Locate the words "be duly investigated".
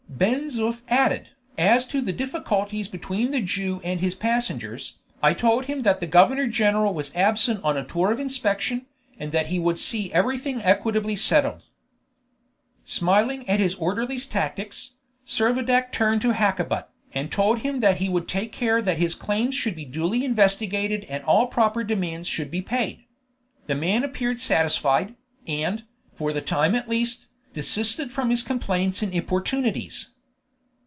19.75-21.03